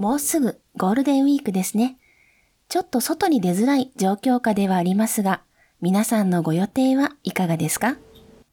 [0.00, 1.98] もうすぐゴールデンウィークですね。
[2.70, 5.42] ちょっと外に出づらい状況下ではありますが、
[5.82, 7.98] 皆さんのご予定はいかがですか？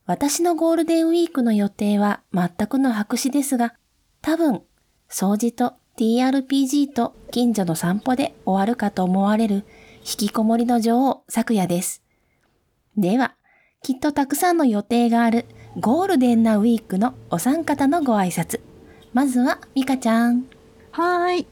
[0.06, 3.76] 私のゴールデンウィークの予定は全くの白紙ですが、
[4.22, 4.62] 多分、
[5.10, 9.64] 掃除と TRPG と近所の散歩で終わるかと思われる
[10.00, 12.04] 引きこもりの女王、昨夜です。
[12.98, 13.36] では、
[13.84, 15.46] きっとたくさんの予定がある
[15.80, 18.60] ゴールデンなウィークのお三方のご挨拶。
[19.14, 20.46] まずは、ミカちゃん。
[20.98, 21.46] はい。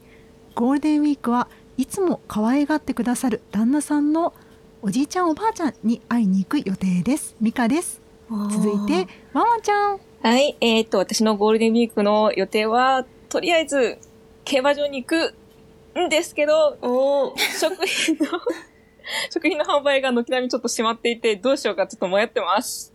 [0.56, 4.34] ゴールデンウィークはいつも可愛がってくださる旦那さんの
[4.82, 7.36] おじいちゃんおばあちゃんに会いに行く予定です。
[7.40, 8.02] ミカです。
[8.28, 10.00] 続いて、ママちゃん。
[10.20, 10.56] はい。
[10.60, 13.98] えー、っと、私のゴールデンウィークの予定は、とりあえず、
[14.44, 15.34] 競馬場に行く
[15.96, 18.26] んですけど、食品の
[19.30, 22.92] 食品の販売が軒並みちょっと閉まっていて、どうしようかちょっと迷ってます。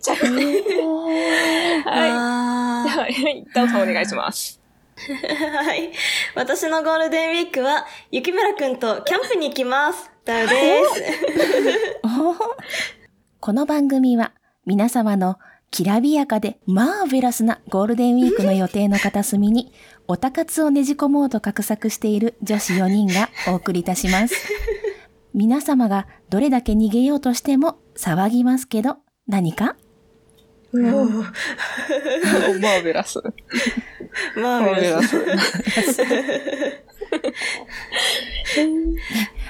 [0.00, 0.16] じゃあ、
[1.90, 2.10] はい。
[2.86, 3.44] はい。
[3.52, 4.63] ダオさんお願いします。
[4.96, 5.90] はい。
[6.34, 10.10] 私のゴールデンウィークは、雪村くんとキャンプに行きます。
[10.24, 11.02] ダウです。
[13.40, 14.32] この番組は、
[14.64, 15.38] 皆様の
[15.70, 19.72] きらびやかでマーベラスなゴールデンウィークの予定の片隅に、
[20.06, 24.34] おたかつをねじ込もうと画策している女子4人がお送りいたします。
[25.34, 29.76] 皆様がどれだけ逃げようとしても騒ぎますけど、何か？
[30.74, 33.20] マーベラス。
[34.36, 35.16] マーベラス。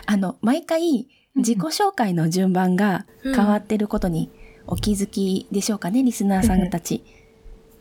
[0.06, 4.30] あの、毎回自己紹介の順番が変わってることに
[4.66, 7.04] お気づきでしょうかね、リスナーさんたち。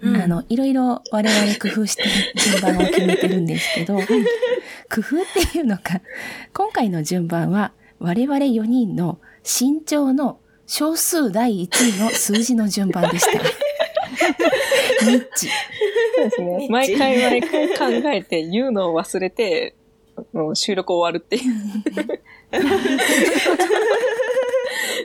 [0.04, 2.04] あの、いろいろ我々工夫して
[2.36, 4.02] 順番を決めてるんですけど、工
[5.00, 6.02] 夫っていうのか、
[6.54, 13.40] 今回の順番は我々4人の身長の少数第1位の数字の順番でした。
[15.04, 15.48] ニッチ。
[15.48, 16.68] そうですね。
[16.70, 19.76] 毎回毎回考えて言うのを忘れて、
[20.32, 21.44] もう収録終わるっていう。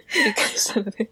[0.08, 1.10] 繰り返したので。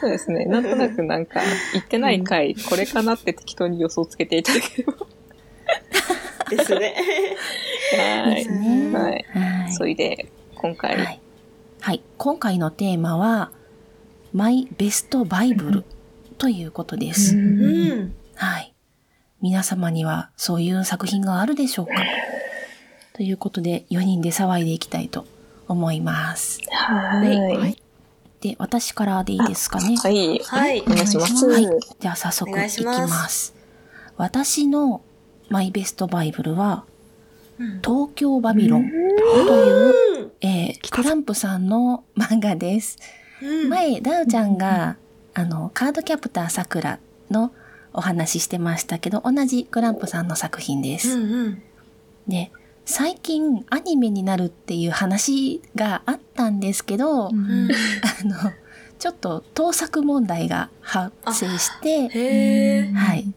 [0.00, 0.44] そうですね。
[0.46, 1.40] なんとなくなんか、
[1.72, 4.94] 言ってない回、これかなって適当に予想つけていただければ。
[6.50, 6.94] ですね。
[7.96, 8.44] はい。
[8.92, 9.24] はい。
[9.32, 9.72] はい。
[9.72, 11.20] それで、今回、はい、
[11.80, 12.02] はい。
[12.16, 13.50] 今回のテーマは、
[14.32, 15.84] マイベストバイブル
[16.38, 17.36] ということです。
[18.36, 18.74] はい。
[19.40, 21.92] 皆様にはそういう作品があるでしょうか？
[23.12, 25.26] ということで、4人で騒いでいきたいと
[25.68, 26.60] 思います。
[26.70, 27.38] はい。
[27.38, 27.76] はい。
[28.40, 29.96] で、私からでいいですかね？
[29.96, 30.38] はい。
[30.40, 30.80] はい。
[30.82, 31.46] お願いします。
[31.46, 31.66] はい。
[32.00, 33.54] じゃあ早速いきます。
[34.16, 35.02] 私の
[35.48, 36.84] マイベストバイブルは、
[37.84, 42.98] 東京バビロンという、えー、トランプさんの漫画です。
[43.68, 44.96] 前、ダウちゃんが、
[45.34, 46.98] あの、カードキャプターさくら
[47.30, 47.52] の
[47.92, 51.18] お話ししてましたけど、同じクランプさんの作品です。
[52.28, 52.50] で、
[52.84, 58.52] 最近アニメになるっていう話があったんですけど、うん、あの、
[58.98, 63.32] ちょっと盗作問題が発生して、はい。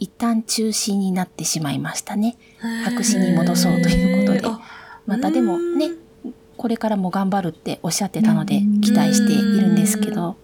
[0.00, 2.36] 一旦中止になってしまいましたね。
[2.84, 4.48] 白紙に戻そうということで。
[5.06, 5.90] またでもね、
[6.56, 10.36] これからも頑張るっておっしゃってたので、期待しているんですけど。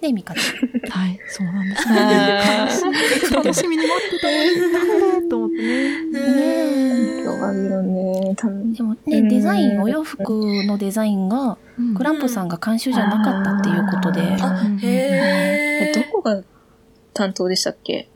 [0.00, 1.00] ね、ミカちゃん。
[1.02, 1.96] はい、そうなんですね。
[3.36, 6.00] 楽しみに待ってたのに、と思ってね。
[6.00, 8.34] ね今日はね、
[8.74, 11.58] でもね、デザイン、お洋服のデザインが、
[11.96, 14.22] クランプさんが監修じゃなかったっていうことで。
[14.40, 16.42] あ、へどこが
[17.12, 18.08] 担当でしたっけ？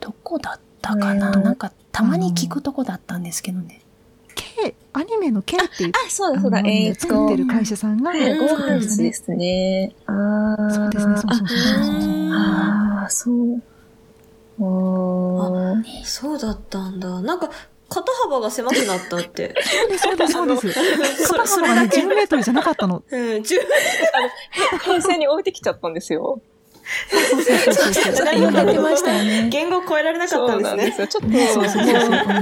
[0.00, 1.30] どこだったかな？
[1.30, 3.80] なんか、たまに聞くとこだったんですけどね。
[4.56, 9.08] K、アニメの K っていう、あ、そうだそうだ、えー、作ってる会社さんが作ったんですね。
[9.08, 9.94] ですね。
[10.06, 10.70] ああ。
[10.70, 11.74] そうですね、そうそうそうそ
[12.08, 13.62] うああ、そう。
[14.60, 17.22] ああ、そうだったんだ。
[17.22, 17.50] なんか、
[17.88, 19.54] 肩幅が狭くなったって。
[19.96, 21.28] そうです、そうです、そうです。
[21.28, 23.02] 肩幅がね、10メートルじゃなかったの。
[23.10, 23.56] うん、10メート
[24.76, 24.78] ル。
[24.78, 26.40] 平成に置いてきちゃったんですよ。
[27.10, 28.26] そうそうそうそう。
[28.34, 29.48] 言ってましたよね。
[29.50, 31.08] 言語を超えられなかったんですね。
[31.08, 31.86] ちょっと、そうそうそう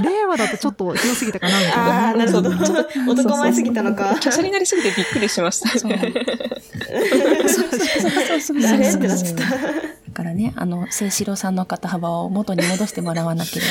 [0.03, 2.07] 令和だとちょっと広すぎたかなみたいな。
[2.07, 2.49] ああ、なるほど。
[2.51, 4.15] ちょっと男前すぎたのか。
[4.21, 5.69] 華奢になりすぎてびっくりしました。
[5.69, 5.99] そうそう
[8.27, 8.61] そうそう。
[8.61, 9.43] 誰ってなっちゃった。
[9.43, 9.49] だ
[10.13, 13.65] からね、あの、聖四郎さんの肩幅を元に戻してもらわなけれ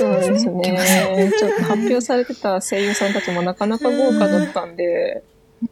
[0.00, 0.20] ば。
[0.20, 1.32] そうですね。
[1.38, 5.22] ちょっと発表されてた声優さんたちもなかなか豪華だったんで。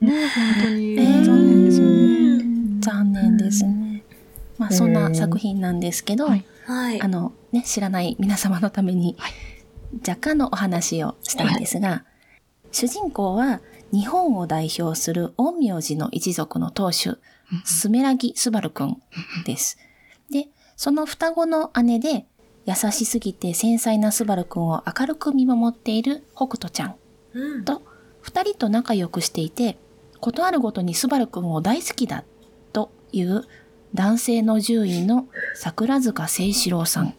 [0.01, 2.45] ね、本当に残念ですよね。
[2.81, 3.84] 残念ですね。
[4.59, 6.45] まあ、そんな作品なんですけど、はい、
[7.01, 9.17] あの、ね、知らない皆様のために、
[10.07, 12.03] 若干のお話をしたいんですが、はい、
[12.73, 13.61] 主人公は
[13.93, 17.19] 日本を代表する陰陽師の一族の当主、
[17.65, 18.97] スメラギスバルくん
[19.45, 19.79] です。
[20.31, 22.27] で、その双子の姉で、
[22.67, 26.97] 優しすぎて繊細なスバルくんを明るく見守っている北斗ちゃん。
[27.65, 27.83] と、
[28.21, 29.79] 二人と仲良くしていて、
[30.21, 32.25] ことあるごとにスバルくんを大好きだ
[32.73, 33.45] という
[33.95, 37.15] 男性の獣医の桜塚清志郎さんの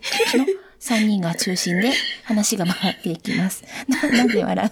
[0.77, 1.91] 三人が中心で
[2.23, 3.63] 話が回っていきます。
[3.87, 4.71] な、なんで笑う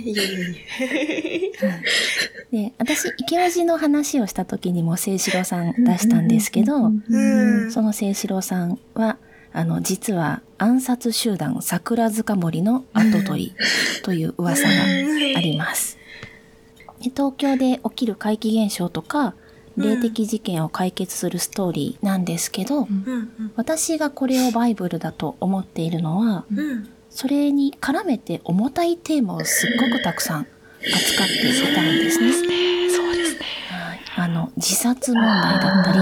[0.00, 1.80] いやいやいや。
[2.52, 7.72] で、私、池尾寺の話をした時にも清志郎さん出したんですけど、うん。
[7.72, 9.18] その清志郎さんは、
[9.52, 13.54] あの、実は暗殺集団桜塚森の跡取り
[14.02, 14.74] という噂が
[15.36, 15.97] あります。
[17.02, 19.34] で東京で起きる怪奇現象とか、
[19.76, 26.88] 霊的事件を解決するストーリーなんですけど、うんうん私がこれをバイブルだと思っているのは、うん。
[27.10, 32.32] それに絡めて重たいテーマをすっごくたくさん扱っていたんですね。
[32.90, 33.40] そうですね。
[33.70, 35.92] はいあの、自殺問題だった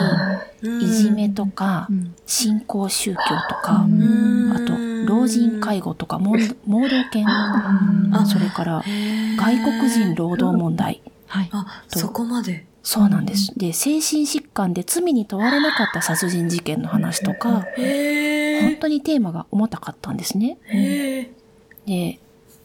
[0.62, 1.88] り、いじめとか、
[2.26, 3.19] 新興宗教
[3.49, 4.73] とか、うんあと、
[5.06, 6.37] 老人介護とか、盲
[6.67, 7.26] 盲導犬、
[8.26, 8.82] それから、
[9.37, 11.03] 外国人労働問題。
[11.26, 11.49] はい。
[11.53, 12.67] あ、そこまで。
[12.82, 13.53] そうなんです。
[13.58, 20.56] で、精神疾患で罪に問われなかった殺人事件の話とか、へ本当にテーマが重たかったんですね。
[21.85, 22.20] で、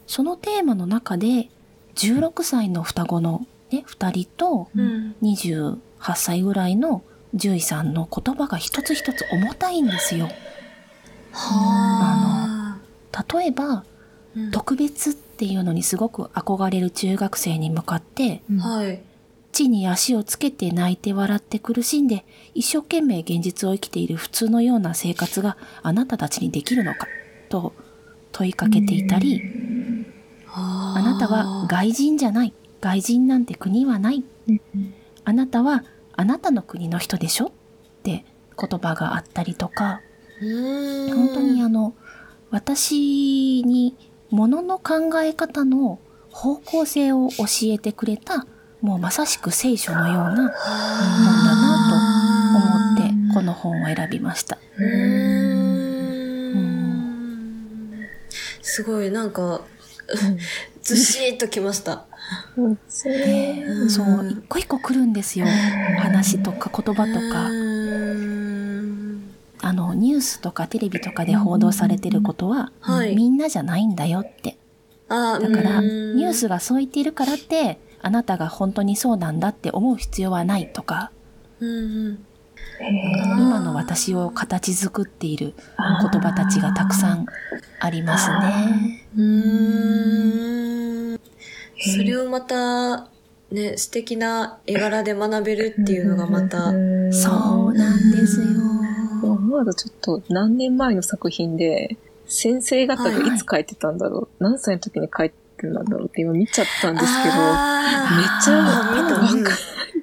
[0.05, 1.49] そのテーマの中で、
[1.95, 5.15] 16歳の双子のね、二人と、うん。
[5.21, 5.77] 28
[6.15, 7.03] 歳ぐらいの
[7.33, 10.29] 獣医さんの言葉が一つ一つ重たいんですよ。
[11.31, 12.77] は
[13.33, 13.83] 例えば、あ。
[14.35, 19.01] うん特別っていうのにすごく憧れる中学生に向かって、はい。
[19.51, 27.07] 地に足をつけて泣いて笑って苦しんで、一生懸命現実を生きている普通のような生活があなたたちにできるのか、
[27.49, 27.73] と
[28.31, 29.41] 問いかけていたり、
[30.47, 32.53] ああなたは外人じゃない。
[32.81, 34.23] 外人なんて国はない。
[35.23, 35.83] あなたは
[36.13, 37.45] あなたの国の人でしょ？
[37.47, 37.51] っ
[38.03, 38.25] て
[38.59, 40.01] 言葉があったりとか、
[40.41, 41.93] 本本当にあの、
[42.49, 43.95] 私に
[44.29, 45.99] 物の考え方の
[46.31, 48.45] 方向性を教えてくれた、
[48.81, 54.57] もうまさしく聖書のような本だなと思って、この本を選びました。
[58.61, 59.61] すごい、なんか、
[60.81, 62.05] ずしーっときました。
[63.89, 65.45] そう、一個一個来るんですよ。
[65.99, 67.47] 話とか言葉とか。
[69.63, 73.15] あの、ニュースとかテレビとかで報道されてることは、はい。
[73.15, 74.57] みんなじゃないんだよって。
[75.07, 81.11] あだから、ニュースがそう言っているからって、あなたが本当にそうなんだって思う必要はないとか、
[81.59, 82.19] うんうん。
[83.37, 85.53] 今の私を形作っている
[86.11, 87.27] 言葉たちがたくさん
[87.79, 89.05] ありますね。
[91.81, 93.09] それをまた、
[93.51, 96.71] ね、素敵な絵柄で学べるっていうのがまた、
[97.11, 98.47] そうなんですよ。
[99.23, 109.51] 思わずちょっと何年前の作品で、先生方がいつ書いてたんだろう、何歳の時に書いてたんだろうって今見ちゃったんですけど、あめっちゃー見たなんか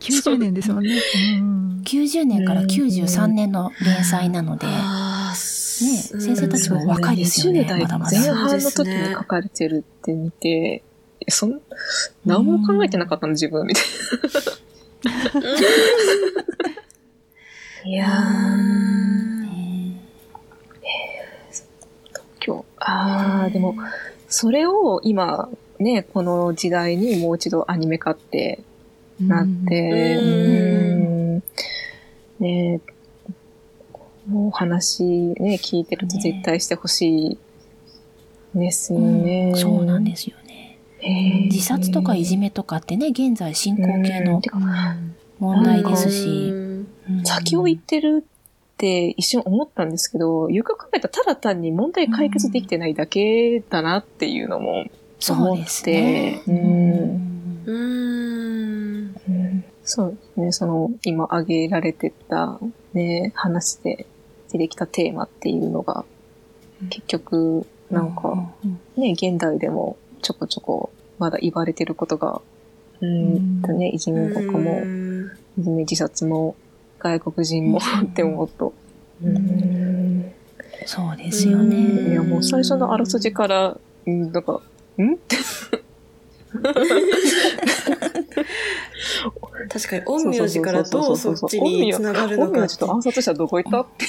[0.00, 1.00] 90年ですもんね。
[1.40, 1.82] うん。
[1.84, 4.72] 90年から93年の連載なので、ね、
[5.32, 8.18] 先生たちも若いですよね、20代まだまだ。
[8.18, 10.87] 前半の時に書かれてるって見て、え
[11.30, 11.60] そん、
[12.24, 13.32] 何も考えてなかったの？
[13.32, 13.90] 自分みたいな。
[17.90, 18.56] いやー、
[19.44, 20.02] ね
[22.44, 23.74] 今日、あー、でも、
[24.28, 28.60] それを今、ね、この時代にもう一度アニメ化って
[29.20, 31.36] なって、ううん。
[31.36, 31.42] ん、
[32.40, 32.80] ね
[34.26, 37.38] もう話ね、聞いてると絶対してほしい
[38.54, 39.52] ですよね。
[39.56, 40.37] そうなんですよね。
[41.02, 44.42] 自殺とかいじめとかってね、現在進行形の
[45.38, 46.52] 問題ですし、
[47.24, 54.86] 先を言ってるって一瞬思ったんですけど、よく考えたらただ単に問題解決できてないだけだなっていうのも
[55.18, 56.42] そうですね。
[56.42, 57.62] 思ってうん。
[57.66, 59.64] うーん。
[59.84, 62.58] そうですね、その今挙げられてた
[62.92, 64.06] ね、話で
[64.52, 66.04] 出てきたテーマっていうのが、
[66.90, 68.80] 結局、なんか、うん。
[68.96, 72.40] ね、現代でもちょこちょこまだ言われてることが、
[73.00, 75.30] うん、とね、いじめとかも、うん。
[75.58, 76.56] いじめ自殺も、
[76.98, 78.72] 外国人もって思うと、
[79.22, 80.32] うん。
[80.86, 82.10] そうですよね。
[82.12, 84.60] いや、もう最初のあらすじから、うん、なんか、
[84.98, 85.14] ん？
[85.14, 85.36] って
[89.68, 92.58] 確かに、陰陽師からどうそっちに繋がるのかって。
[92.58, 93.80] 本名ちょっと暗殺者どこ行った？
[93.82, 94.06] って。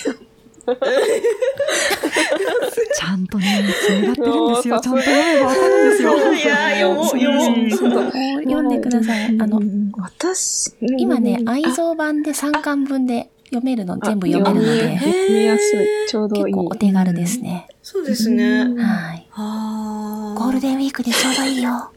[2.96, 4.80] ちゃんとね、繋がってるんですよ。
[4.82, 6.34] ちゃんと読めばわかるんですよ。
[6.34, 8.12] いやー、読もう、読もう。
[8.44, 9.28] 読んでください。
[9.40, 9.62] あの、
[9.98, 15.88] 私、今ね、愛蔵版で3巻分で読めるの、全部読めるので、読みやすい。
[16.08, 16.44] ちょうどいい。
[16.46, 17.68] 結構お手軽ですね。
[17.82, 18.66] そうですね。
[18.78, 19.28] はい。
[19.34, 21.92] あゴールデンウィークでちょうどいいよ。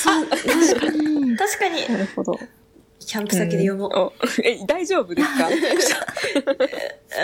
[0.00, 1.36] そう、確かに。
[1.36, 1.88] 確かに。
[1.88, 2.38] なるほど。
[3.10, 3.90] キャンプ先で読もう。
[3.98, 4.12] お
[4.44, 5.48] え、大丈夫ですか？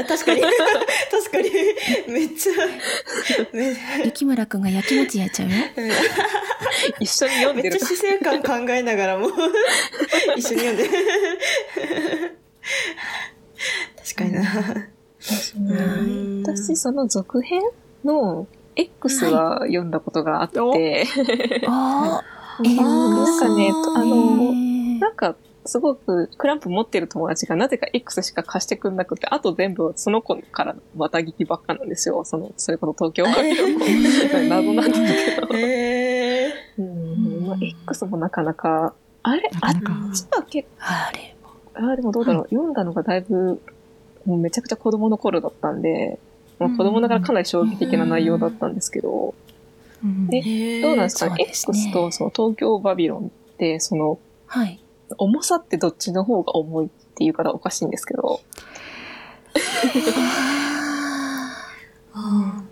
[0.00, 0.40] あ 確かに。
[0.43, 0.57] 確
[1.31, 1.49] かに。
[2.09, 2.55] めっちゃ、
[3.55, 3.73] め
[4.05, 5.55] 雪村くんが焼きもち焼いちゃうよ。
[6.99, 7.87] 一緒に読んめっちゃ。
[7.87, 9.28] 死生観考えながらも
[10.37, 10.88] 一緒に読んで。
[10.88, 10.99] 確
[14.16, 14.43] かにな。
[15.57, 17.62] うん私、その続編
[18.05, 21.05] の X は読んだことがあって、おーえ
[22.75, 23.73] なんかね、あ
[24.05, 25.37] の、ーなんか、
[25.67, 32.25] すごくクランプ持ってる友達がなぜか X しか貸してくんなくて、あと全部その子からのまた聞きばっかなんですよ。
[32.25, 33.33] その、それこそ東京の
[34.49, 35.59] 謎なんだけど。
[35.59, 36.51] へー。
[36.79, 37.47] うん。
[37.47, 39.73] まあ、X もなかなか、あれあっ
[40.13, 41.35] ちは結あれ。
[41.75, 43.61] 構、あでもどうだろう、読んだのがだいぶ、
[44.25, 46.19] もうめちゃくちゃ子供の頃だったんで、
[46.59, 49.35] まあ、子供ながらかなり衝撃的な内容だったんですけど、
[50.05, 50.29] うん。
[50.33, 50.83] えへー。
[50.83, 51.35] どうなんですか？
[51.35, 54.81] ね ?X とその東京バビロンって、その、はい。
[55.19, 58.41] 重さってどっちの方が重いって言うからおかしいんですけど、
[62.13, 62.63] あ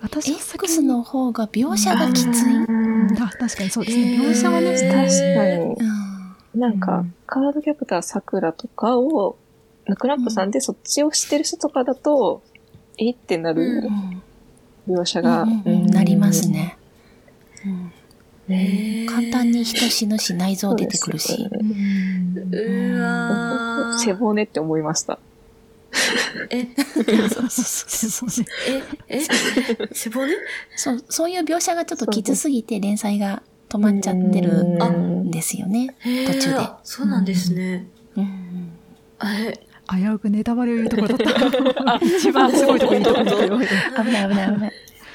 [0.00, 2.30] 私は先 X の方が描写がきつい。
[3.20, 4.18] あ確かにそうですね。
[4.20, 5.88] 描写はね、えー確かに。
[6.54, 6.60] うん。
[6.60, 7.14] なんか、うん。
[7.26, 9.36] カードキャプターさくらとかを、
[9.98, 12.42] クランプさんでそっちを知ってる人とかだと、
[12.98, 13.90] えってなる
[14.86, 14.96] うん。
[14.96, 16.48] 描写が、なります。
[16.48, 16.78] ね。
[17.66, 17.92] うん
[19.08, 21.48] 簡単に人死ぬし内臓出てくるし。
[21.50, 22.20] うん
[22.52, 25.18] うわー背骨って思いました。
[26.50, 26.68] え、
[27.28, 29.20] そうそうそうえ、え、
[29.92, 30.32] 背骨？
[30.76, 35.94] そう、そういう描写がちょっときつすぎて連載が止まっちゃってるうんんですよね。
[36.26, 37.86] 途中であそうなんですね。
[38.16, 38.70] うん
[39.18, 42.06] あれ、危うくネタバレを言うところだった。
[42.06, 43.66] 一番すごいところにいたところ危
[44.12, 44.72] ない危ない危ない。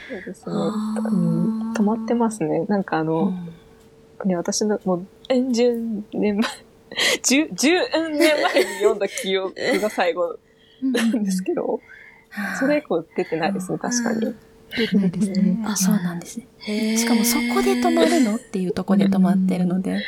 [0.10, 0.56] そうですね。
[0.56, 1.74] うん。
[1.74, 2.66] 止まってますね。
[2.68, 3.54] なんかあうの、ん。
[4.26, 5.74] ね、私のもう、うん十
[6.14, 6.52] 年前、
[7.24, 10.38] 十、十年前に読んだ記憶が最後
[10.82, 11.82] なんですけど、
[12.60, 14.36] それ以降出てないですね、確かに。
[14.78, 15.64] 出てないですね。
[15.66, 16.98] あ、そうなんですね。
[16.98, 20.00] しかもそこで止まるのっていうところで止まってるので、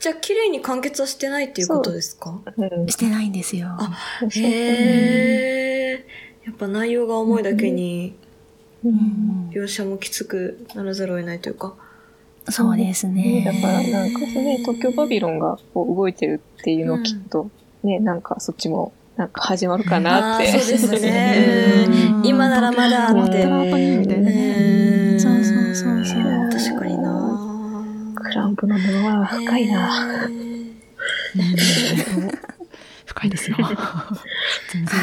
[0.00, 2.40] じゃあ、綺麗に完結はしてないっていうことですか？
[2.56, 2.64] う。
[2.84, 2.86] ん。
[2.88, 3.68] してないんですよ。
[3.70, 3.98] あ
[4.30, 4.40] へ
[5.92, 6.06] え。
[6.46, 8.27] やっぱ内容が重いだけに、うん
[8.84, 11.74] 描写もきつくならざるを得ないというか。
[12.50, 13.42] そうですね。
[13.44, 17.50] だからなんかね、東京バビロンがこう動いてるっていうのを聞くと、
[17.82, 20.58] ね、なんかそっちもなんか始まるかなって。
[20.58, 23.42] そうですねうん今ならまだって
[25.18, 30.28] そうそうそうそう確かになクランプのものは深いな。
[33.06, 33.56] 深いですよ。
[34.72, 34.96] 全然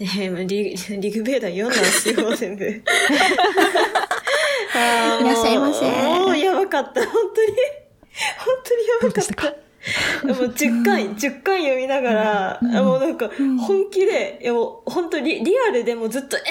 [0.00, 2.64] うんねリ リグベーダー読んだんですよ、全部。
[4.76, 7.48] いらっしゃいませもうやばかった、本当に。
[8.38, 9.66] 本当にやばかった。
[10.26, 13.30] もう10回、10回読みながら、もうなんか、
[13.66, 16.46] 本気で、いやもう本当にリアルでもずっと、えーっ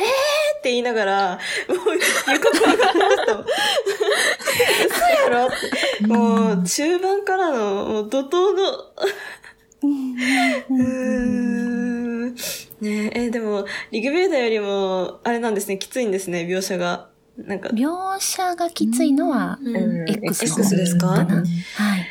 [0.61, 1.77] て言いながら、もう
[2.33, 3.45] 床から上がりました。
[4.87, 5.49] 嘘やろっ
[5.99, 6.07] て。
[6.07, 8.71] もう中盤からの、もう怒涛の、
[9.81, 10.85] うー
[12.31, 12.35] ん。
[12.81, 17.09] ねえ、えでも、リグベーダーよりも、あれなんですね、きついんですね、描写が。
[17.37, 21.07] なんか、描写がきついのは、うんうん X ですか？
[21.07, 21.25] はい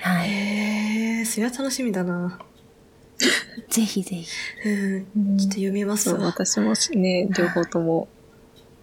[0.02, 0.28] はい。
[0.28, 2.38] へえ、それは楽しみだな。
[3.68, 4.26] ぜひぜひ。
[4.68, 5.38] うん。
[5.38, 6.26] ちょっと読みますわ。
[6.26, 8.08] 私もね、両方とも。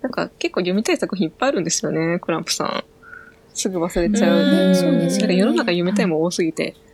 [0.02, 2.84] なんか結構読みたい作品いっぱいあるんですよね、クランプさん。
[3.54, 4.38] すぐ忘れちゃう。
[4.40, 6.91] うんそうですよねなんか世の中読みたいもん多すぎて、もう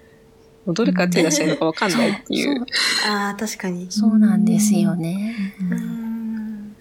[0.74, 2.66] どれから手出したらいいのかわかんないっていそうう。
[3.08, 3.88] ああ、確かに。
[3.90, 5.36] そうなんですよね。
[5.62, 6.76] うん。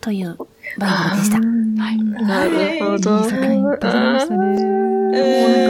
[0.00, 0.36] という
[0.78, 1.38] バイブルでした。
[1.82, 1.98] はい。
[1.98, 3.18] なるほど。
[3.18, 4.38] いい作品いっぱいありましたね。
[4.38, 5.22] もうなんか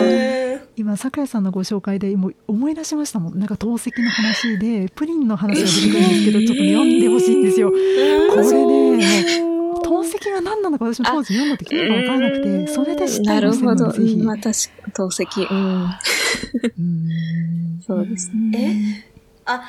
[0.07, 0.43] え
[0.75, 3.39] 今、桜井さんのご紹介でもう思い出しましたもん。
[3.39, 7.71] なんか透析の話で、プリンの話が出てくるんですけど、ちょっとね、読んでほしいんですよ。
[7.71, 9.05] これね、
[10.03, 13.93] もう透析が何なのか私も当時読んだ時よくわからなくて、それで知ったなりもするるほど。
[13.93, 14.17] ぜひ。
[14.17, 14.53] まあ、確か
[14.95, 15.49] 透析。
[15.51, 15.83] うん。
[15.85, 19.05] うんそうですね。
[19.09, 19.13] え？
[19.45, 19.63] あ、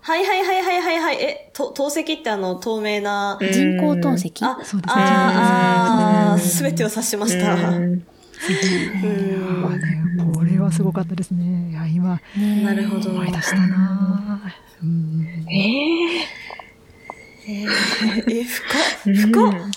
[0.00, 1.16] はいはいはいはいはいはい。
[1.22, 3.38] え、と透析ってあの、透明な。
[3.40, 7.56] 人工透析あ、そうですねあーあすべてを指しました。
[10.34, 11.70] これはすごかったですね。
[11.70, 14.40] いや、今、ねなるほど思い出したな
[14.82, 16.20] うんえ
[17.48, 17.68] えー、
[18.40, 19.70] え、深っえ深っうん待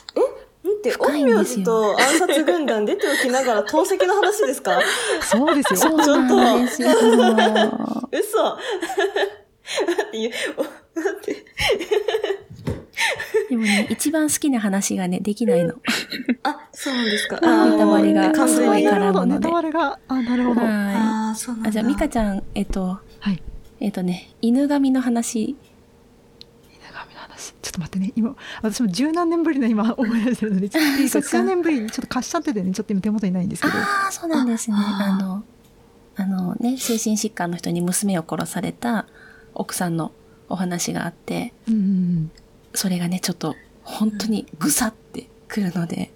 [0.77, 4.81] って、深い陰陽んですよ師と暗殺軍団出ておきながら透析の話ですか？
[5.21, 5.79] そうですよ。
[5.79, 6.89] そうなんですよ。
[6.89, 7.07] 嘘待
[10.27, 10.31] って、
[10.95, 11.45] 待って。
[13.49, 15.75] でもね、一番好きな話がね、できないの。
[16.43, 17.37] あ、そうなんですか。
[17.37, 18.83] あーネタバレが完すごい。
[18.85, 20.61] 絡むのでネタバレが、あ、なるほど。
[20.61, 21.63] はああ、そうなんい。
[21.63, 21.69] だ。
[21.69, 23.41] あ、じゃあ、ミカちゃん、えっと、はい。
[23.79, 25.55] えっとね、犬神の話。
[27.61, 31.27] ちょっと待ってね、今、私も十何年ぶりの今思い出してるので、ちょっといいか、そっか。
[31.29, 33.73] 数年ぶりにちょっと貸しちゃっててね、ちょっと今手元にないんですけど。
[33.73, 34.77] ああ、そうなんですね。
[34.77, 35.43] ああの、
[36.15, 39.07] あのね、精神疾患の人に娘を殺された
[39.53, 40.11] 奥さんの
[40.49, 42.31] お話があって、うん。
[42.73, 46.11] それがね、ちょっと、本当にぐさってくるので、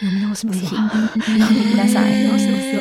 [0.00, 0.74] 読み直しますぜひ。
[0.74, 0.90] わ。
[0.90, 2.24] 読んでください。
[2.24, 2.80] 直してますよ。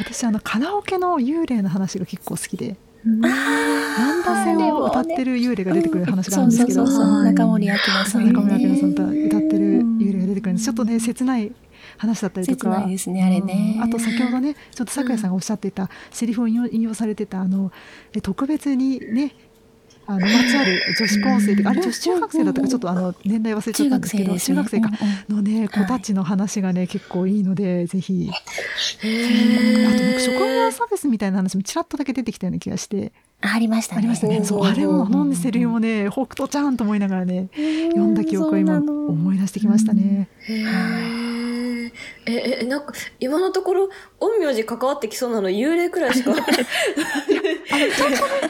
[0.00, 2.76] 私、あの、カラオケの幽霊の話が結構好きで、
[3.24, 8.32] あ難波線を歌ってる幽霊が出てくる話があるんですけど、中森明菜さん、ね。
[8.32, 10.64] 中村明菜さんと歌ってる幽霊が出てくるんです。
[10.64, 11.52] ちょっとね、切ない
[11.98, 12.70] 話だったりと切か。
[12.70, 13.74] ないですね、あれね。
[13.76, 13.82] うん。
[13.84, 17.72] あと先ほどねちょっと咲夜さんがおっしゃっていたセリフを引用されてたあの
[18.14, 19.34] え特別にね
[20.06, 24.56] あのまつわる女子高生ってあれ女子中学生だったかちょっとあの年代忘れちゃ中ったんですけど学生です、ね。
[24.56, 24.88] 中学生か
[25.30, 28.28] うんうんのね子たちの話がね結構いいのでぜひ。
[28.28, 28.34] あ
[29.00, 33.98] となんか職業差別みたいな話もちらっとだけ出てきたような気がしてありましたね。
[33.98, 37.48] ありましたねうんそうあれも飲んでセリフもね北斗ちゃんと思いながらね
[37.90, 40.28] 読んだ記憶を今思い出してきましたね。
[40.48, 41.90] へー
[42.24, 43.88] え、え、なんか、今のところ、
[44.20, 46.30] 陰陽師関わってきそうなの幽霊くらいしか。
[46.30, 46.60] あのちゃんとね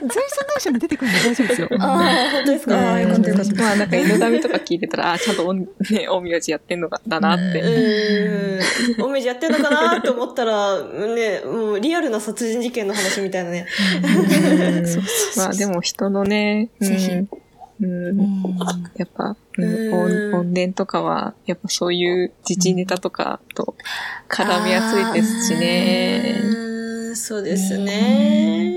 [0.00, 1.68] 随所随所に出てくるんで大丈夫ですよ。
[1.80, 3.00] ああ、本当ですか？
[3.00, 3.62] よかったよかった。
[3.62, 7.60] まあなんか犬神とか聞いてたら、あーちゃんとね、陰陽師やってんのかだなって。
[7.60, 9.02] うーん。
[9.04, 13.66] おめじやってんのかなと思ったら、ね、もうリアルな殺人事件の話みたいなね。
[14.04, 14.06] う
[14.80, 14.86] ん
[15.36, 17.10] まあでも人のね、うんぜひ
[17.82, 18.20] うん。
[18.20, 18.56] うん。
[18.96, 19.70] やっぱ、うんうん。
[19.90, 23.74] 怨怨念とかは、やっぱそういう自治ネタとかと
[24.28, 26.40] 絡みやすいですしね。
[27.12, 28.74] うそうですね。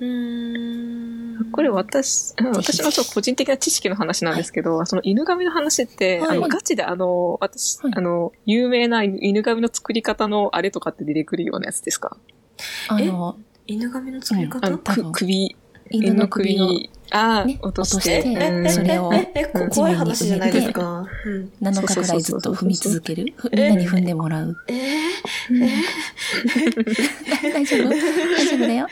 [0.00, 1.50] うーん。
[1.52, 6.38] これ私、うん私の個人的な知識の話なんですけど、その犬神の話って、はい。
[6.38, 7.92] あの、ガチであの、私、はい。
[7.96, 12.16] あの、有名な犬神の作り方のあれとかって出てくるようなやつですか？
[12.88, 15.12] あの、犬神の作り方、あの、多分。
[15.12, 15.56] く首、
[15.90, 16.68] 犬の首を
[17.10, 18.22] ああ、ね落として。
[18.22, 21.06] してうんそれをえ、え、こうん怖い話じゃないですか。
[21.26, 23.32] うん、7日くらいずっと踏み続ける？
[23.36, 24.56] ふみんなに踏んでもらう？
[24.68, 25.68] えー、
[27.52, 27.88] 大丈夫？
[27.90, 28.88] 大丈夫だよ。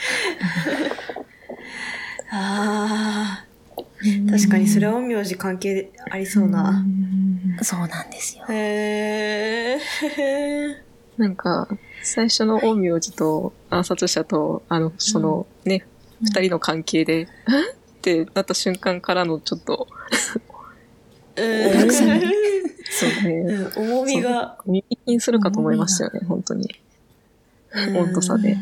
[2.31, 3.45] ああ、
[4.31, 6.85] 確かにそれは陰陽師関係ありそうな。
[7.63, 8.45] そうなんですよ。
[8.51, 9.79] へえ。
[11.17, 11.69] なんか、
[12.03, 15.85] 最初の陰陽師と暗殺者と、あの、そのね、
[16.21, 17.27] 二、人の関係で、ん
[17.99, 19.89] ってなった瞬間からのちょっと、
[21.37, 21.43] う
[21.87, 21.91] ん。
[21.91, 22.09] そう
[23.29, 23.41] ね、
[23.77, 24.57] うん重みが。
[24.67, 26.69] 耳にするかと思いましたよね、本当に。
[27.97, 28.51] 温度差で。
[28.51, 28.57] いや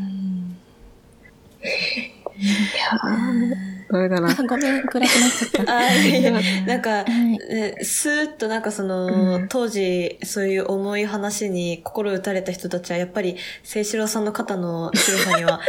[3.88, 4.30] ー、ダメだな。
[4.30, 5.76] あごめん、暗くなっちゃった。
[5.76, 6.22] あい
[6.66, 7.38] なんか、はい。
[7.38, 15.60] ね、スーッとなんかその、うん当時、そういう重い話に心打たれた人たちは、やっぱり、清志郎さんの肩の広さには、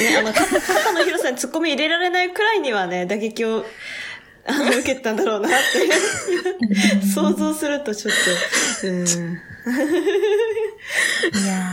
[0.00, 3.64] ね、あの、肩肩の広さに突っ込み入れられないくらいにはね、打撃を、
[4.46, 5.56] あの、受けたんだろうなって、
[7.06, 8.14] 想像するとちょっ
[8.82, 9.06] と、うん。
[9.06, 9.10] い
[11.46, 11.66] やー。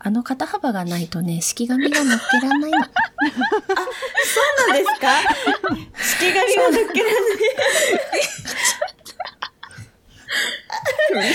[0.00, 2.78] あの肩幅がないとね、式紙が乗っけらんないの。
[2.78, 2.88] そう
[4.68, 5.08] なんですか？
[6.00, 7.16] 式紙が抜けられ
[11.14, 11.30] ない。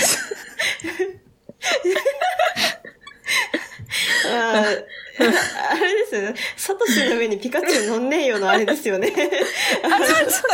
[4.30, 4.84] あー
[5.20, 6.34] あれですよね。
[6.56, 9.12] サトシの上にピカチュウ乗んねえよのあれですよね。
[9.84, 10.50] あ、そうそう、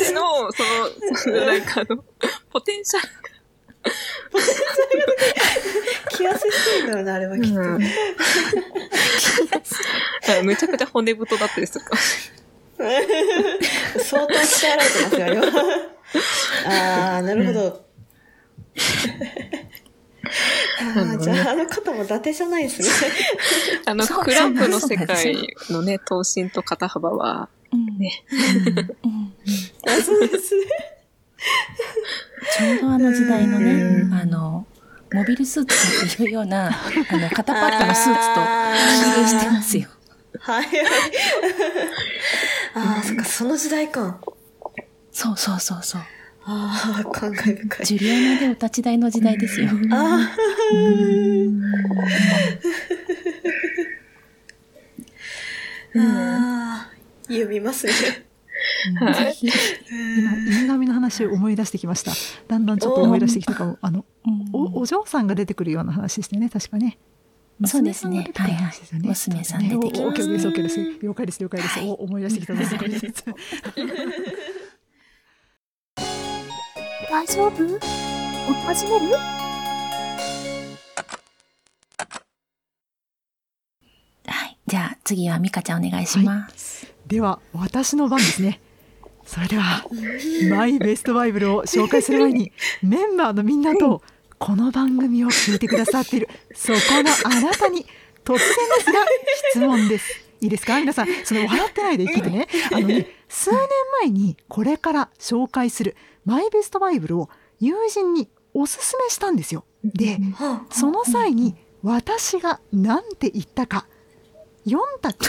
[0.00, 2.04] 私の、その、なんかあの、
[2.50, 3.08] ポテンシャル
[6.10, 7.60] 気痩せしてるんだろうな、あれはきっと。
[7.60, 7.78] うん
[10.28, 11.96] が、 めちゃくちゃ骨太だったりするか
[13.98, 15.46] 相当鍛えられてますよ、あれは。
[16.66, 17.84] ああ、なるほど。
[20.80, 22.88] あーじゃあ、あの方も伊達じゃないですね。
[23.86, 28.24] あの、クランプの世界のね、頭身と肩幅は、うんね
[30.04, 30.64] そうですね。
[32.56, 34.66] ちょうどあの時代のねう、んあの、
[35.12, 36.68] モビルスーツっていうような、
[37.10, 38.40] あの、肩パッドのスーツと
[39.14, 39.88] 比例してますよ。
[40.40, 40.76] はいはい。
[42.74, 44.20] ああ、そっか、その時代か。
[45.12, 46.02] そうそうそうそう。
[46.50, 47.86] ああ、感慨深い。
[47.86, 49.68] ジュリアナでお立ち台の時代ですよ。
[49.92, 50.30] あ
[55.94, 56.90] あ、ああ、
[57.24, 57.92] 読みますね。
[58.98, 59.14] はい。
[59.14, 60.32] ぜひ今
[60.62, 62.12] 犬神の話を思い出してきました。
[62.48, 63.78] だんだんちょっと思い出してきたかも。
[63.82, 66.98] あのうんおお嬢さんが出てくるような話でしたよね確かね。
[67.66, 68.30] そうですね。
[68.34, 68.72] はいはい。
[69.02, 70.22] 娘さん出てきます。
[70.22, 70.98] 了解です。
[71.02, 71.42] 了解です。
[71.42, 71.80] 了解です。
[71.80, 72.74] お思い出してきたです。
[77.10, 77.50] 大丈夫？
[78.66, 79.16] 始める？
[84.26, 84.58] はい。
[84.66, 86.86] じゃあ次はミカちゃんお願いします。
[86.86, 88.60] はい、では私の番ですね。
[89.24, 89.84] それでは
[90.50, 94.02] マイベストバイブルを紹介する前に メンバーのみんなと
[94.38, 97.84] この番組を聞いてくださっているそこのあなたに
[98.24, 98.44] 突然で
[98.84, 99.04] すが
[99.50, 100.24] 質問です。
[100.40, 100.78] いいですか？
[100.80, 103.58] 皆さんその笑ってないで聞いてねあのね数年
[104.02, 105.96] 前にこれから紹介する
[106.28, 109.64] マイベストバイブルを友人におすすめしたんですよ。
[109.82, 110.18] で
[110.70, 113.86] その際に私が何て言ったか
[114.66, 115.24] 4択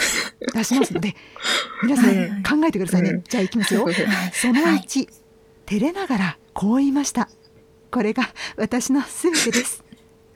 [0.52, 1.16] 出しますので
[1.82, 3.22] 皆さん考えてくださいね。
[3.26, 3.88] じゃあいきますよ。
[4.34, 5.08] その1、
[5.64, 7.30] 照れながらこう言いました。
[7.90, 9.82] これが私の全てです。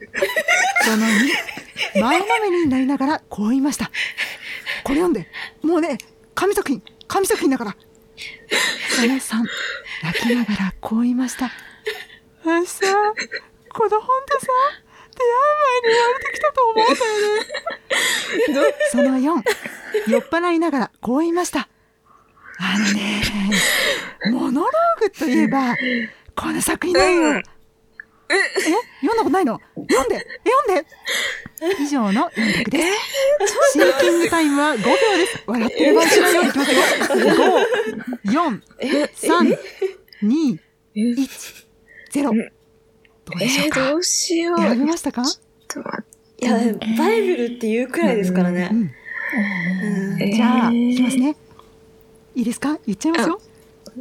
[0.83, 3.91] その2、前のめりになりながらこう言いました。
[4.83, 5.27] これ読んで、
[5.61, 5.99] もうね、
[6.33, 7.77] 神作品、神作品だから。
[8.89, 9.43] その3、
[10.03, 11.45] 泣きながらこう言いました。
[11.45, 11.49] あ
[12.65, 12.85] さ、
[13.69, 14.47] この本でさ、
[15.15, 15.33] 出会う
[15.81, 16.95] 前に言われてきたと思うん
[18.53, 18.75] だよね。
[18.91, 21.67] その4、酔っ払いながらこう言いました。
[22.57, 23.21] あのね、
[24.31, 25.75] モノローグといえば、
[26.35, 27.41] この作品だよ。
[28.29, 28.33] え
[29.01, 29.61] 読んだことないの？
[29.75, 33.73] 読んで読んで以上の4択です。
[33.73, 34.95] シンキングタイムは5秒で
[35.27, 35.43] す。
[35.45, 36.81] 笑ってる場合しないようにいきますよ。
[38.25, 38.61] 5、4、
[39.13, 39.57] 3、
[40.23, 40.59] 2、
[40.95, 41.65] 1、
[42.13, 42.23] 0。
[42.23, 42.29] ど
[43.35, 43.89] うでしょうか？
[43.91, 44.57] どうしよう。
[44.59, 45.23] 選びましたか？
[46.37, 46.57] いや、
[46.97, 48.71] バイブルって言うくらいですからね。
[50.33, 51.35] じゃあ、いきますね。
[52.35, 52.77] いいですか？
[52.85, 53.39] 言っちゃいますよ。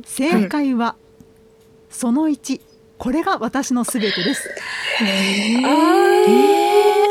[0.05, 0.97] 正解は、
[1.91, 2.61] その1、
[3.05, 4.49] これが私のすべてです。
[5.03, 6.31] えー、って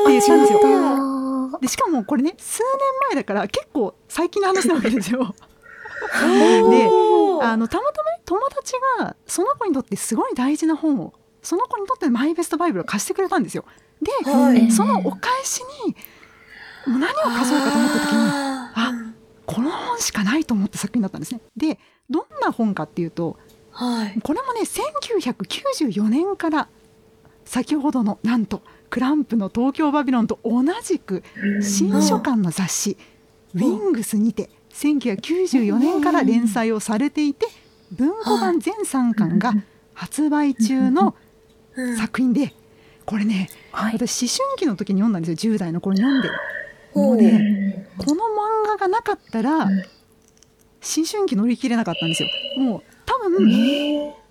[0.10, 0.60] 言ったんですよ。
[1.62, 5.36] でしかもこれね数年前だから結構最近の話なわけですよ。
[6.71, 6.89] で
[7.43, 13.63] あのたまたま友達がその子にとってすごい大事な本をその子にとってマイベストバイブルを貸してくれたんですよ。
[14.01, 15.95] で、はい、そのお返しに
[16.91, 19.13] もう何を貸そうかと思った時にあ
[19.45, 21.41] この本しかないと思った作品だったんですね。
[21.56, 21.77] で
[22.10, 23.38] どんな本かっていうと
[23.73, 26.69] はい、これもね1994年から
[27.45, 31.23] 先ほどのなんとクランプの東京バビロンと同じく
[31.62, 32.97] 新書館の雑誌
[33.55, 37.47] 「ウィングス」にて1994年から連載をされていて
[37.91, 39.53] 文庫版全3巻が
[39.93, 41.15] 発売中の
[41.97, 42.53] 作品で
[43.05, 46.29] これね、私思春期の時に読んだんですよ10代の頃に読んで。
[46.93, 49.71] もうねこの漫画がなかったら思
[50.81, 52.29] 春期乗り切れなかったんですよ。
[52.59, 53.45] もう多分、多分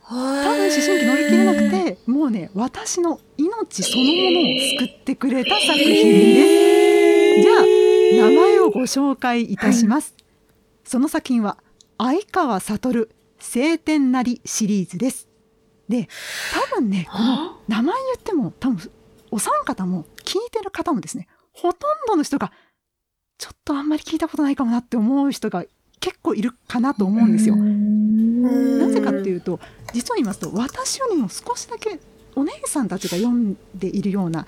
[0.09, 7.43] 思春期乗り切れなくてもうね私の命そのものを救ってくれた作品です。
[7.43, 10.25] じゃあ名前をご紹介いたします、はい、
[10.85, 11.57] その作品は
[11.99, 13.09] 相川悟
[13.39, 15.29] 晴天なりシリーズです。
[15.89, 16.09] で
[16.71, 18.91] 多分ねこの名前言っても多分
[19.31, 22.53] お三方も聞いてる方もですねほとんどの人が
[23.39, 25.65] ちょっとあんまり聞いたことないかもなって思う人が
[26.03, 27.55] 結構いるかなと思うんですよ。
[27.57, 29.61] なぜかっていうと
[29.95, 32.01] 実を言いますと私よりも少しだけ
[32.35, 34.47] お姉さんたちが読んでいるような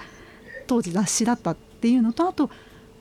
[0.66, 2.50] 当時雑誌だったっていうのとあと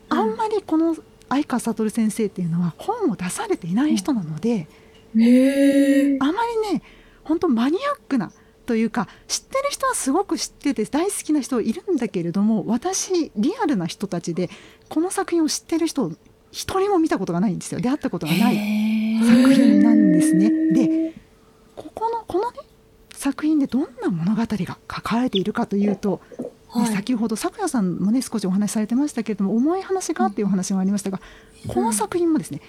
[0.10, 0.96] あんまりこの
[1.30, 4.68] 相川悟先生っていうのは本を出されていない人なので、
[6.22, 6.34] あま
[6.70, 6.84] りね
[7.24, 8.32] 本当マニアックな
[8.68, 14.50] というか知ってる人はすごく知ってて大好きな人いるんだけれども私リアルな人たちで
[14.90, 16.12] この作品を知ってる人
[16.54, 17.82] 一人も見たことがないんですよ。
[17.82, 20.52] 出会ったことがない作品なんですね。
[20.72, 21.14] で
[21.76, 22.60] ここのこのね
[23.12, 26.22] 作品でどんな物語が書かれているかというと、
[26.70, 31.20] はい、先ほど咲夜さんもね少しお話しされてましたけれども重い話がっていうお話がありましたが、
[31.66, 32.62] うん、この作品もですね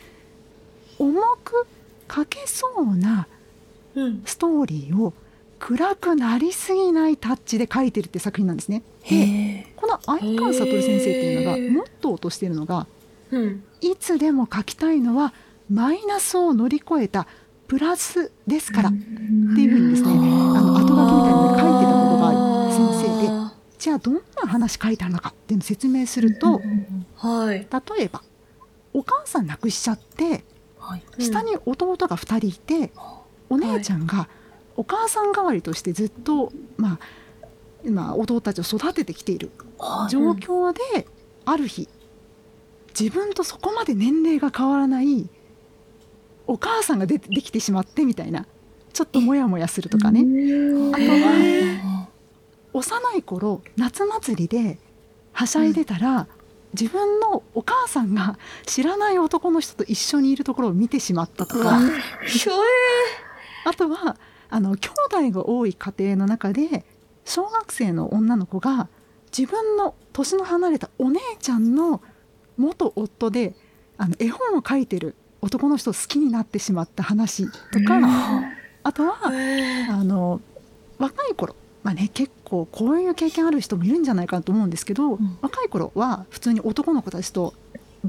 [0.99, 1.67] 重く
[2.11, 3.29] 書けそうな
[4.25, 5.13] ストーリーを
[5.59, 8.83] 暗くなりすぎないタッチで書いてるって作品なんですね。
[9.09, 12.87] でこの相川悟先生っていうのがモットーとしているのが
[13.31, 15.33] うん、いつでも書きたいのは
[15.71, 17.27] マイナスを乗り越えた
[17.67, 18.91] プラスですから。
[18.91, 23.55] っていうふうにですねあの後書きみたいなので書いてたことがある先生で。
[23.79, 26.63] じゃあどんな話書いてあるのかっていうのを説明すると、
[27.17, 28.23] はい、例えば
[28.95, 30.45] お母さん亡くしちゃって、
[30.79, 32.93] はい、下に弟が2人いて、
[33.51, 34.29] お姉ちゃんが
[34.77, 36.99] お母さん代わりとしてずっと、ま
[37.43, 37.47] あ、
[37.85, 39.51] 今弟たちを育ててきている
[40.09, 41.07] 状況で、
[41.45, 41.89] ある日
[42.99, 45.29] 自分とそこまで年齢が変わらない
[46.47, 48.47] お母さんがでできてしまってみたいな
[48.93, 50.21] ちょっとモヤモヤするとかね。
[50.21, 52.09] あとは
[52.73, 54.79] 幼い頃夏祭りで
[55.33, 56.29] はしゃいでたら、
[56.73, 61.81] 自分のお母さんが知らない男の人と一緒にいるところを見てしまったとか、
[63.65, 64.17] あとは
[64.49, 66.85] あの兄弟が多い家庭の中で
[67.25, 68.89] 小学生の女の子が
[69.37, 72.01] 自分の年の離れたお姉ちゃんの
[72.57, 73.55] 元夫で
[73.97, 78.01] あの絵本を描いてる男の人を好きになってしまった話とか、
[78.83, 79.19] あとは
[79.91, 80.41] あの
[80.99, 87.53] 若い頃まあね、結構こういう経験ある人もいるんじゃないかと思うんですけど、うん、若い頃は普通に男の子たちと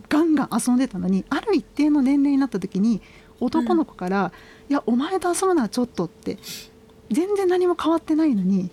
[0.08, 3.02] ガンガン遊んでたのにある一定の年齢になった時に
[3.42, 4.32] 男の子から
[4.70, 6.38] 「うん、いやお前と遊ぶのはちょっと」って
[7.12, 8.72] 全然何も変わってないのに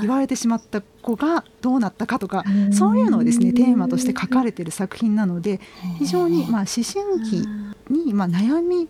[0.00, 5.60] 言われてしまった子がどうなったかとか、そういうのをですねテーマとして書かれてる作品なので
[5.98, 7.46] 非常にまあ思春期
[7.90, 8.88] にま悩み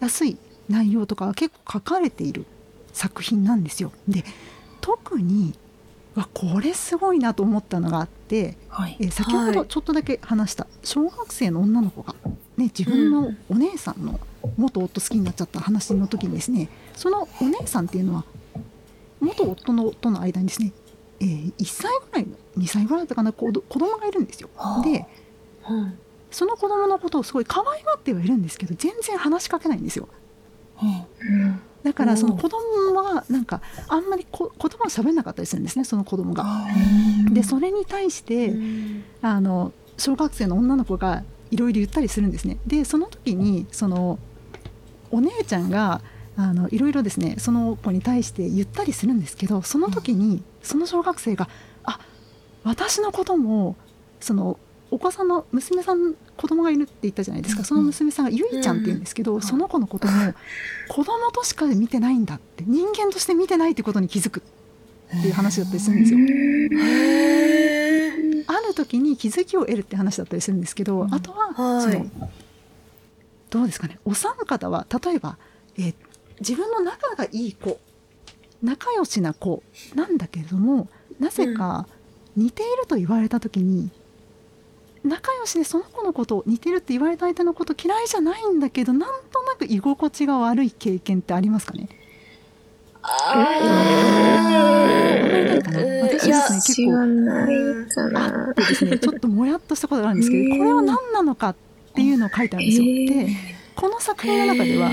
[0.00, 2.46] やすい内容とかは結構書かれている
[2.92, 3.92] 作品なんですよ。
[4.08, 4.24] で
[4.80, 5.54] 特に
[6.14, 12.14] わこれすごいなと思ったのがあって、はい、え先ほどちょっとだけ話した小学生の女の子が、
[12.56, 14.20] ね、自分のお姉さんの
[14.56, 18.24] 元夫好きになっちゃった話の時にですねそのお姉さんっていうのは
[19.24, 20.72] 元夫のとの間にですね、
[21.20, 24.48] えー、1歳ぐらいの2歳ぐらいだったかな子子供がいるんですよ。
[24.84, 25.06] で、
[25.68, 25.98] うん、
[26.30, 30.08] その子供のことをすごい可愛がってはいるんですけど全然話しかけないんですよ。
[30.82, 36.66] うんだからその子供はなんかあんまりこ言葉を喋んなかったりするんですねその子供が。
[37.30, 38.54] でそれに対して
[39.20, 42.56] あの小学生の女の子がいろいろ言ったりするんですね。
[42.66, 44.18] でその時にその
[45.10, 46.00] お姉ちゃんが
[46.36, 51.48] あのいろいろですねその子に対して言ったりするんですけどその時にその小学生が
[51.84, 52.00] 「あ
[52.64, 53.76] 私のことも
[54.20, 54.58] その
[54.90, 57.64] お子さんの娘さん子供がいるって言ったじゃないですか。
[57.64, 60.34] その娘さんがゆいちゃんって言うんですけど、その子のことも
[60.88, 64.40] 子供としか見てないんだって人間として見てないってことに気づく
[65.18, 66.18] っていう話だったりするんですよ。
[68.46, 72.06] ある時に気づきを得るって話だったりするんですけど、あとは、その
[73.50, 75.38] どうですかねお三方は例えば、
[75.76, 75.94] えー、
[76.40, 77.78] 自分の仲がいい子
[78.62, 79.62] 仲良しな子
[79.94, 80.88] なんだけれども
[81.20, 81.86] なぜか
[82.36, 83.90] 似ていると言われた時に、
[85.04, 91.88] 仲良しでその子のこと似てるって言われた相手のこと嫌いじゃないんだけどなんとなく居心地が悪い経験ってありますかね？
[96.02, 96.96] 私ですね結構
[98.18, 101.56] あってですねちょっともやっとしたことがあるんですけどこれは何なのかっ
[101.94, 102.86] ていうのを書いてあるんですよ。
[103.26, 103.28] で
[103.76, 104.90] この作品の中では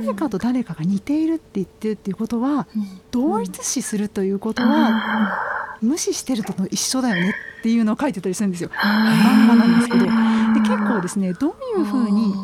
[0.00, 2.66] 誰かと誰かが似ているって言ってるっていうことは、
[3.10, 8.70] 同一視するということは、無視してると一緒だよねっていうのを書いてたりするんですよ。
[8.72, 10.06] 漫画なんですけど。
[10.54, 12.34] で結構ですねどういうふうに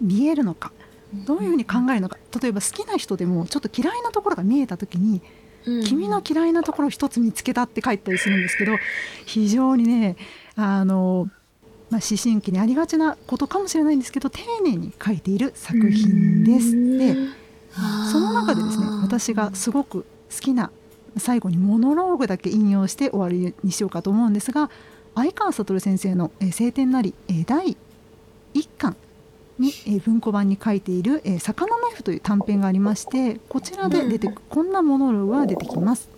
[0.00, 0.72] 見えるのか
[1.26, 5.22] どういうふうに考えるのか例えば好きな人でもちょっと嫌いなところが見えた時に
[5.84, 8.72] 君の嫌いなところを一つ見つけたって書いたりするんですけど
[9.26, 10.16] 非常にね
[10.56, 11.28] あの、
[11.90, 16.72] まあ、思春期にありがちなことかもしれないんですけど丁寧に書いている作品です。
[16.98, 17.16] で
[18.10, 20.70] その中でですね私がすごく好きな
[21.16, 24.70] 最後にモノローグだけ引用して終わりにしようかと思うんですが
[25.14, 27.14] 相川悟先生の「晴天なり」
[27.46, 27.76] 第
[28.54, 28.96] 1巻
[29.58, 29.72] に
[30.04, 36.08] 文庫版に書いている「魚ナイフ」という短編がありましてこちらで出てくこんなモノローグが出てきます。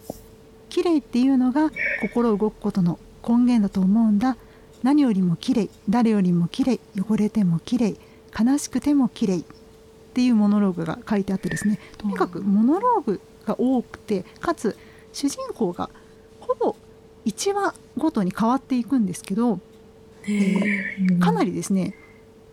[0.68, 4.37] 綺麗っていうのが心動くことの根源だと思うんだ
[4.82, 7.96] 何よりも綺麗誰よりも綺麗汚れても綺麗
[8.38, 9.42] 悲しくても綺麗っ
[10.14, 14.76] ていうモノローグが書いてあってですねとにかくモノローグが多くてかつ
[15.12, 15.90] 主人公が
[16.40, 16.76] ほぼ
[17.26, 19.60] 1話ごとに変わっていくんですけど、
[20.24, 21.94] えー、かなりですね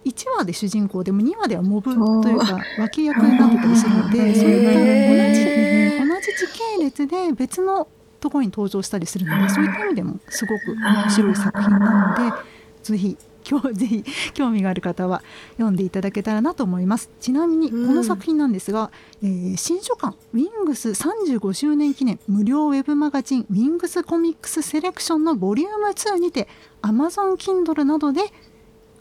[0.06, 7.88] 1話で主人公でも2話ではモブというか脇役になってたりするのでそういった同じ同じ時系列で別の
[8.20, 12.38] ところに登場したりするのでそういった意味でもすごく面白い作品なので
[12.84, 13.18] ぜひ
[13.50, 14.04] 今日 ぜひ
[14.34, 17.10] 興味がある方は読んでいただけたらなと思います。
[17.22, 18.92] ちなみにこの作品なんですが、
[19.24, 26.48] うん、えー、新書館ウィングス35周年記念無料ウェブマガジンウィングスコミックスセレクションのボリューム2にて
[26.82, 28.22] Amazon Kindle などで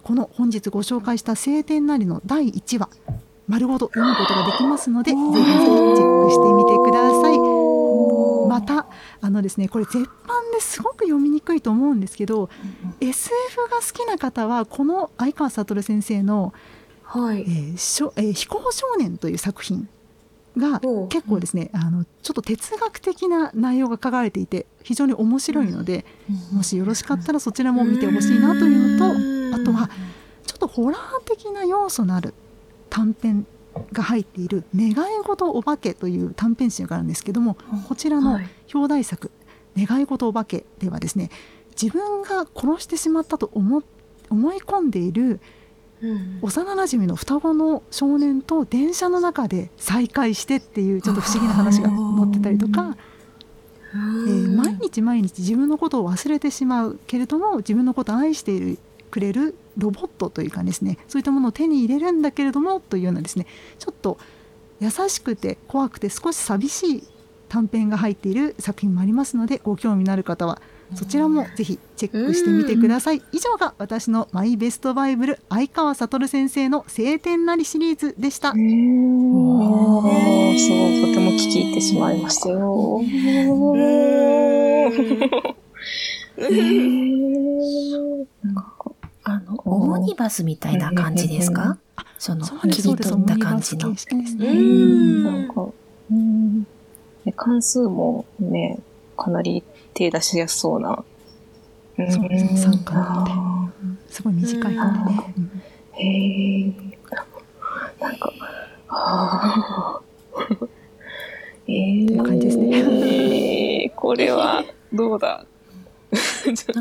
[0.05, 2.89] この本日ご紹介した晴天なりの第1話
[3.49, 7.56] 丸ごと読むことができますのでぜひぜひチェックしてみてください。
[8.49, 8.87] また
[9.21, 12.49] あのですねこれ絶版ですごく読みにくいと思うんですけど、
[13.01, 16.53] うん、SF が好きな方はこの相川悟先生の
[17.05, 17.41] 「はい。
[17.41, 19.89] えーしょえー、飛行少年」という作品
[20.57, 26.07] が結構ですね、あのちょっと哲学的な内容が書かれていて非常に面白いので、
[26.53, 29.91] もしよろしかったらそちらも見てほしいなというのと、あとは
[30.47, 32.33] ちょっとホラー的な要素のある
[32.89, 33.47] 短編
[33.93, 37.57] が入っている「願い事お化け」という短編集があるんですけども
[37.89, 38.41] こちらの
[38.73, 39.31] 表題作
[39.77, 41.31] 「願い事お化け」ではですね
[41.81, 43.83] 自分が殺してしまったと思
[44.31, 45.41] 思い込んでいる
[46.43, 52.97] 幼なじみの双子の少年と電車の中で再会してっていうちょっと不思議な話が載ってたりとか。
[53.95, 63.47] えー、毎日毎日自分のことを忘れてしまうけれども自分のことを愛しているくれるロボットというかですねそういったものを手に入れるんだけれどもというようなですね
[63.79, 64.19] ちょっと
[64.81, 67.03] 優しくて怖くて少し寂しい
[67.49, 70.61] 短編が入っている作品もありますのでご興味のある方は
[70.95, 73.21] そちらもぜひチェックしてみてください。
[73.33, 78.53] 以上が私のマイベストバイブル相川悟先生の晴天なりシリーズでした。
[78.53, 78.69] そう、とて
[81.19, 83.03] も聞き入ってしまいましたよ。
[89.29, 91.79] あの、オモニバスみたいな感じですか？
[92.17, 93.89] その、切り取った感じの。
[93.89, 93.93] う
[94.45, 95.25] ん。
[95.25, 95.67] なんか、
[96.13, 96.65] うん。
[97.35, 98.79] 関数もね、
[99.17, 101.03] かなり手出しやすそうな。
[101.97, 103.73] そうですね、3巻なの
[104.05, 104.13] で。
[104.15, 105.35] すごい短いのでね。
[105.95, 106.73] へえ。
[108.01, 108.33] なんか、
[108.87, 110.01] はあ。
[111.67, 112.79] えー、という感じですね。
[112.79, 114.63] えー、これは、
[114.93, 115.45] どうだ？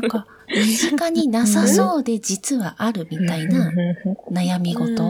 [0.06, 3.72] んか、身近になさそうで実はあるみたいな
[4.30, 5.02] 悩み事？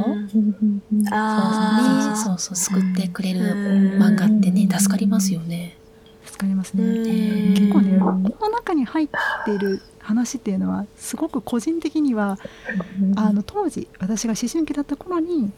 [1.10, 5.76] ああ、そうそう、救ってくれる漫画ってね、助かりますよね。
[6.24, 7.54] 助かりますね。
[7.54, 8.12] 結構ね、こ
[8.46, 9.08] の中に入っ
[9.44, 12.38] ている話っていうのは、すごく個人的には、
[13.16, 15.50] あの、当時、私が思春期だった頃に、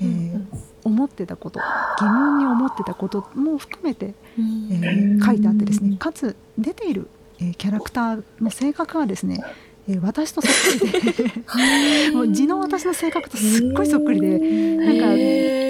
[0.00, 0.40] えー、
[0.84, 1.60] 思ってたこと
[1.98, 7.08] 疑問に思ってたことも含めて、えー、書いてあってですねかつ出ている
[7.40, 9.42] えー、キャラクターの性格はですね、
[9.88, 14.38] えー、私とそっくりでもう字の私の性格とすっごいそっくりで
[14.76, 15.14] なんか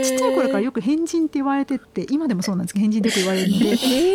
[0.08, 3.66] ちっちゃい頃からよく変人って言われてって今でもそうなんですけど変人ってよく言われるので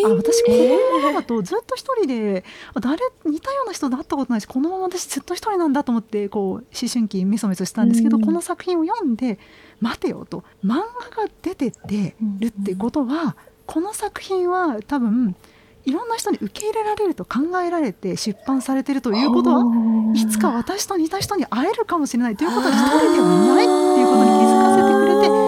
[0.06, 2.44] あ私このままだとずっと一人で
[2.82, 9.40] 誰似たような人と会ったことないしこのまま私ずっと一人なんだと思ってこう思春期メソメソしたんですけどこの作品を読んで
[9.80, 10.80] 待てよと漫
[11.16, 15.36] 画が出てってるってことはこの作品は多分
[15.86, 19.64] いろんな人に受け入れられると考えられて出版されてるということは
[20.16, 25.44] いつか私と似た人に会えるかもしれないということは一人ではいないっていうことに気づかせてくれて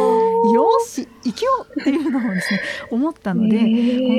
[0.54, 2.60] よし生きようっていうのをですね
[2.91, 3.67] 思ったので本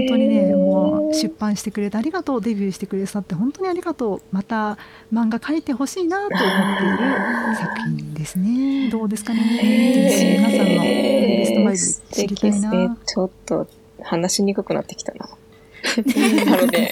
[0.09, 4.23] 当にねもう出版してくれてありがとうデビューしてくれさって本当にありがとう。
[4.33, 4.77] また
[5.13, 6.99] 漫画描いてほしいなと思っている
[7.57, 8.89] 作品ですね。
[8.91, 9.41] どうですかね？
[10.39, 13.67] 皆さんのベストバイブ知りたいな、ちょっと
[14.03, 15.29] 話しにくくなってきたな。
[16.47, 16.91] なので、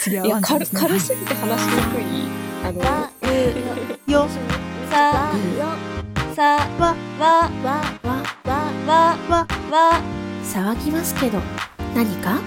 [0.00, 2.04] 次 はいや軽軽すぎて話しにくい。
[2.64, 2.80] あの、
[4.12, 4.28] よ、
[4.90, 5.66] さ、よ、
[6.34, 6.42] さ、
[6.78, 8.22] わ、わ、わ、わ、
[8.86, 10.00] わ、わ、わ、
[10.42, 11.40] 騒ぎますけど、
[11.94, 12.38] 何か